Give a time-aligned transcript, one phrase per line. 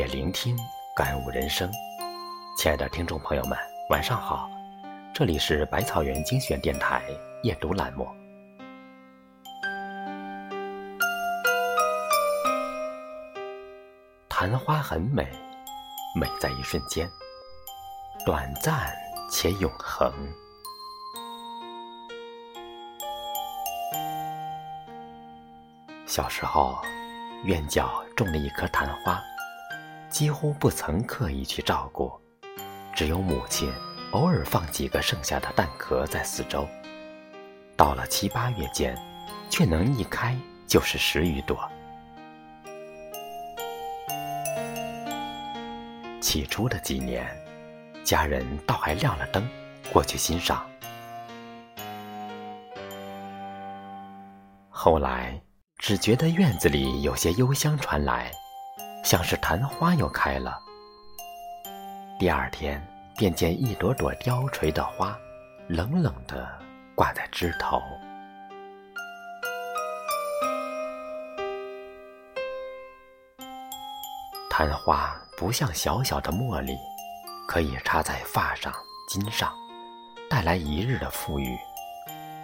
[0.00, 0.56] 夜聆听，
[0.96, 1.70] 感悟人生。
[2.56, 3.58] 亲爱的听众朋友们，
[3.90, 4.48] 晚上好，
[5.12, 7.02] 这里是百草园精选电台
[7.42, 8.08] 夜读栏目。
[14.30, 15.28] 昙花很美，
[16.18, 17.06] 美在一瞬间，
[18.24, 18.90] 短暂
[19.30, 20.10] 且永恒。
[26.06, 26.78] 小时候，
[27.44, 29.22] 院角种了一棵昙花，
[30.10, 32.12] 几乎不曾刻意去照顾，
[32.94, 33.72] 只有母亲
[34.10, 36.68] 偶尔放几个剩下的蛋壳在四周。
[37.76, 38.94] 到了七八月间，
[39.48, 40.36] 却能一开
[40.66, 41.56] 就是十余朵。
[46.20, 47.26] 起初的几年，
[48.04, 49.48] 家人倒还亮了灯
[49.92, 50.68] 过去欣赏，
[54.68, 55.40] 后来。
[55.82, 58.30] 只觉得院子里有些幽香传来，
[59.02, 60.58] 像是昙花又开了。
[62.18, 62.84] 第二天
[63.16, 65.16] 便见一朵朵凋垂的花，
[65.68, 66.46] 冷冷地
[66.94, 67.82] 挂在枝头。
[74.50, 76.76] 昙花不像小小的茉莉，
[77.48, 78.70] 可以插在发上、
[79.08, 79.50] 襟上，
[80.28, 81.56] 带来一日的富裕；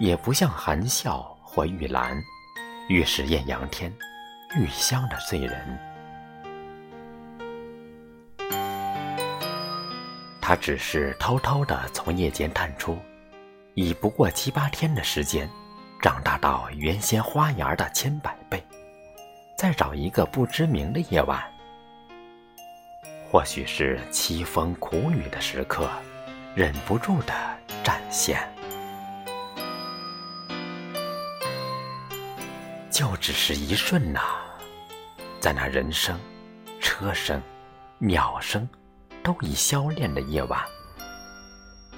[0.00, 2.20] 也不像含笑或玉兰。
[2.88, 3.96] 越是艳阳天，
[4.56, 5.89] 愈香的醉人。
[10.50, 12.98] 它只是偷偷的从夜间探出，
[13.74, 15.48] 已不过七八天的时间，
[16.02, 18.60] 长大到原先花芽的千百倍。
[19.56, 21.40] 再找一个不知名的夜晚，
[23.30, 25.88] 或许是凄风苦雨的时刻，
[26.56, 27.32] 忍不住的
[27.84, 28.42] 展现。
[32.90, 34.20] 就只是一瞬呐，
[35.38, 36.18] 在那人声、
[36.80, 37.40] 车声、
[37.98, 38.68] 鸟声
[39.22, 40.60] 都已消练的夜晚，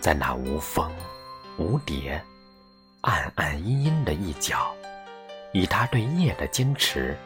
[0.00, 0.90] 在那无风
[1.58, 2.22] 无蝶、
[3.02, 4.74] 暗暗阴阴的一角，
[5.52, 7.16] 以他对夜的坚持，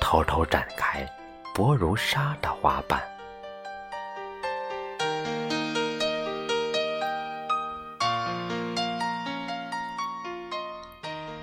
[0.00, 1.08] 偷偷展开
[1.54, 3.02] 薄如纱的花瓣。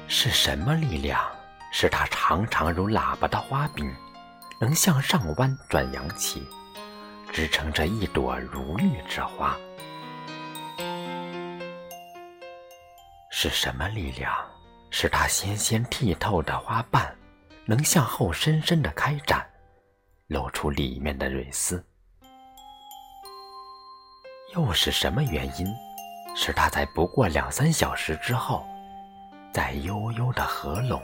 [0.07, 1.19] 是什么力量？
[1.73, 3.89] 使它长长如喇叭的花柄，
[4.59, 6.45] 能向上弯转扬起，
[7.31, 9.57] 支撑着一朵如玉之花。
[13.31, 14.33] 是什么力量，
[14.89, 17.15] 使它纤纤剔透的花瓣，
[17.65, 19.49] 能向后深深的开展，
[20.27, 21.83] 露出里面的蕊丝？
[24.53, 25.65] 又是什么原因，
[26.35, 28.67] 使它在不过两三小时之后，
[29.53, 31.01] 在悠悠的合拢？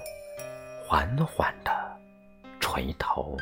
[0.85, 1.71] 缓缓的
[2.59, 3.37] 垂头。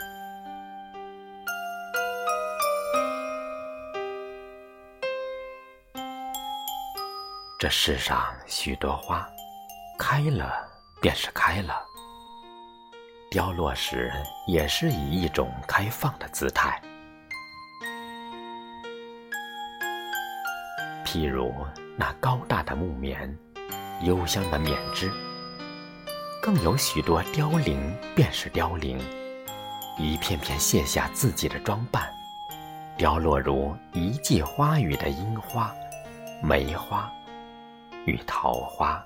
[7.65, 9.27] 这世上许多花，
[9.97, 10.53] 开了
[11.01, 11.81] 便是开了，
[13.31, 14.13] 凋落时
[14.45, 16.79] 也是以一种开放的姿态。
[21.03, 21.51] 譬如
[21.97, 23.35] 那高大的木棉，
[24.03, 25.11] 幽香的棉枝。
[26.43, 28.99] 更有许多凋零，便是凋零，
[29.97, 32.07] 一片片卸下自己的装扮，
[32.95, 35.73] 凋落如一季花雨的樱花、
[36.43, 37.11] 梅花
[38.05, 39.03] 与桃花。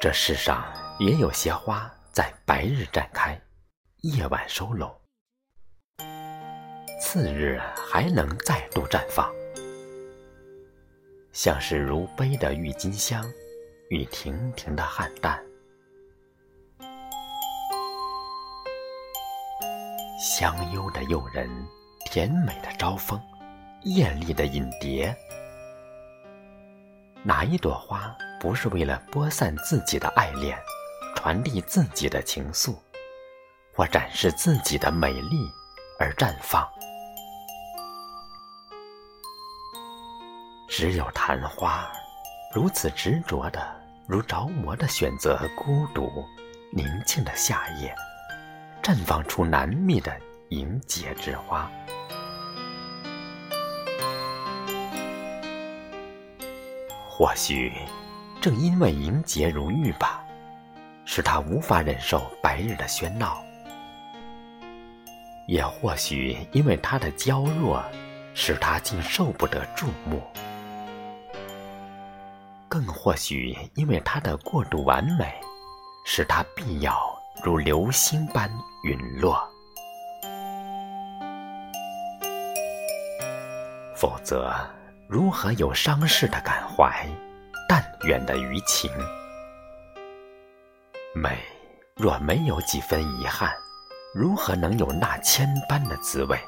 [0.00, 0.64] 这世上
[0.98, 3.40] 也有些花在白日绽开，
[4.02, 4.94] 夜晚收拢，
[7.00, 7.60] 次日
[7.90, 9.32] 还能再度绽放。
[11.32, 13.24] 像是如杯的郁金香，
[13.90, 15.38] 与亭亭的菡萏，
[20.20, 21.48] 香幽的诱人，
[22.04, 23.20] 甜美的招风，
[23.84, 25.14] 艳丽的引蝶。
[27.22, 30.58] 哪一朵花不是为了播散自己的爱恋，
[31.14, 32.74] 传递自己的情愫，
[33.74, 35.50] 或展示自己的美丽
[35.98, 36.66] 而绽放？
[40.68, 41.86] 只有昙花，
[42.54, 43.74] 如此执着的，
[44.08, 46.10] 如着魔的选择孤独、
[46.72, 47.94] 宁静的夏夜，
[48.82, 50.12] 绽放出难觅的
[50.48, 51.70] 莹洁之花。
[57.16, 57.72] 或许，
[58.40, 60.24] 正因为莹洁如玉吧，
[61.04, 63.36] 使他无法忍受白日的喧闹；
[65.46, 67.80] 也或许，因为他的娇弱，
[68.34, 70.20] 使他竟受不得注目。
[72.68, 75.32] 更或许，因为他的过度完美，
[76.04, 76.98] 使他必要
[77.44, 78.50] 如流星般
[78.82, 79.40] 陨落。
[83.94, 84.52] 否则，
[85.06, 87.06] 如何有伤逝的感怀，
[87.68, 88.90] 淡远的余情？
[91.14, 91.38] 美
[91.94, 93.54] 若没有几分遗憾，
[94.14, 96.38] 如何能有那千般的滋味？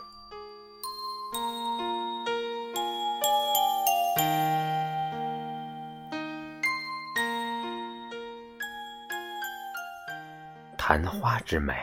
[10.78, 11.74] 昙花之美，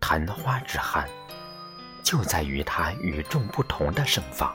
[0.00, 1.06] 昙花之憾，
[2.02, 4.50] 就在于它与众不同的盛放。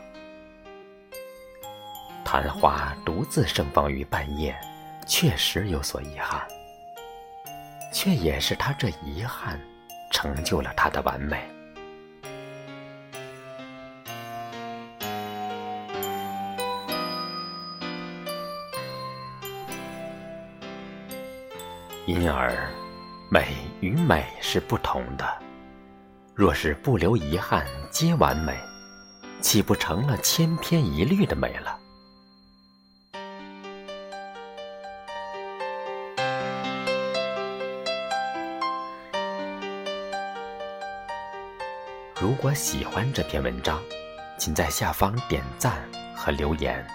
[2.23, 4.55] 昙花独自盛放于半夜，
[5.07, 6.45] 确实有所遗憾，
[7.91, 9.59] 却也是他这遗憾，
[10.11, 11.43] 成就了他的完美。
[22.05, 22.51] 因而，
[23.31, 25.25] 美与美是不同的。
[26.35, 28.55] 若是不留遗憾，皆完美，
[29.41, 31.78] 岂不成了千篇一律的美了？
[42.21, 43.81] 如果喜欢这篇文章，
[44.37, 46.85] 请在下方点赞和留言。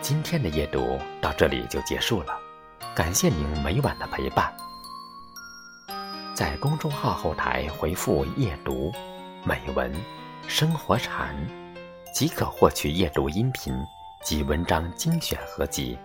[0.00, 2.40] 今天的阅读到这里就结束了，
[2.94, 4.50] 感谢您每晚的陪伴。
[6.34, 8.90] 在公众号后台回复“夜读”、
[9.44, 9.92] “美文”、
[10.48, 11.36] “生活禅”，
[12.14, 13.74] 即可获取夜读音频
[14.24, 15.98] 及文章精选合集。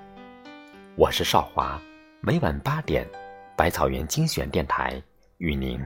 [0.97, 1.79] 我是少华，
[2.19, 3.07] 每晚八点，
[3.55, 5.01] 百草园精选电台
[5.37, 5.81] 与您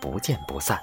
[0.00, 0.78] 不见不散。